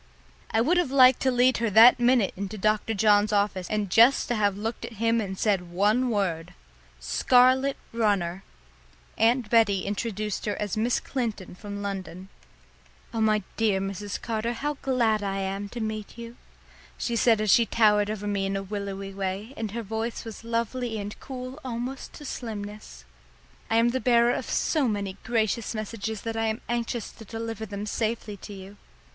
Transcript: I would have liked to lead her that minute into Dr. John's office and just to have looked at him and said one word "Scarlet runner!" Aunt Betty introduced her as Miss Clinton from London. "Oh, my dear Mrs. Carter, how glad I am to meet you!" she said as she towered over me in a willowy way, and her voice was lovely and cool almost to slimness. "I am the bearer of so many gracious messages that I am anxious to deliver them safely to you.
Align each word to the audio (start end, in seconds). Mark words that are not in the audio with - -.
I 0.49 0.61
would 0.61 0.77
have 0.77 0.89
liked 0.89 1.19
to 1.19 1.31
lead 1.31 1.57
her 1.57 1.69
that 1.69 1.99
minute 1.99 2.33
into 2.35 2.57
Dr. 2.57 2.95
John's 2.95 3.31
office 3.31 3.69
and 3.69 3.87
just 3.91 4.27
to 4.29 4.35
have 4.35 4.57
looked 4.57 4.83
at 4.83 4.93
him 4.93 5.21
and 5.21 5.37
said 5.37 5.69
one 5.69 6.09
word 6.09 6.55
"Scarlet 6.99 7.77
runner!" 7.93 8.43
Aunt 9.19 9.51
Betty 9.51 9.81
introduced 9.85 10.47
her 10.47 10.55
as 10.59 10.75
Miss 10.75 10.99
Clinton 10.99 11.53
from 11.53 11.83
London. 11.83 12.29
"Oh, 13.13 13.21
my 13.21 13.43
dear 13.57 13.79
Mrs. 13.79 14.19
Carter, 14.19 14.53
how 14.53 14.73
glad 14.81 15.21
I 15.21 15.37
am 15.37 15.69
to 15.69 15.79
meet 15.79 16.17
you!" 16.17 16.35
she 16.97 17.15
said 17.15 17.39
as 17.39 17.51
she 17.51 17.67
towered 17.67 18.09
over 18.09 18.25
me 18.25 18.47
in 18.47 18.55
a 18.55 18.63
willowy 18.63 19.13
way, 19.13 19.53
and 19.55 19.69
her 19.69 19.83
voice 19.83 20.25
was 20.25 20.43
lovely 20.43 20.97
and 20.97 21.15
cool 21.19 21.59
almost 21.63 22.11
to 22.13 22.25
slimness. 22.25 23.05
"I 23.69 23.75
am 23.75 23.89
the 23.89 23.99
bearer 23.99 24.33
of 24.33 24.49
so 24.49 24.87
many 24.87 25.17
gracious 25.23 25.75
messages 25.75 26.21
that 26.21 26.35
I 26.35 26.47
am 26.47 26.61
anxious 26.67 27.11
to 27.11 27.23
deliver 27.23 27.67
them 27.67 27.85
safely 27.85 28.35
to 28.37 28.51
you. 28.51 28.77